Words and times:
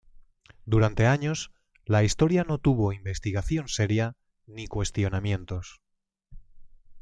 Durante 0.65 1.05
años 1.05 1.51
la 1.85 2.01
historia 2.03 2.43
no 2.43 2.57
tuvo 2.57 2.91
investigación 2.91 3.67
seria 3.67 4.15
ni 4.47 4.65
cuestionamientos. 4.65 5.83